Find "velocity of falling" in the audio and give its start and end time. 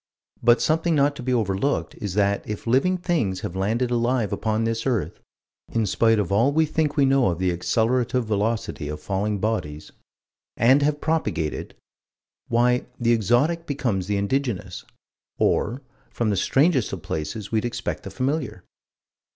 8.25-9.37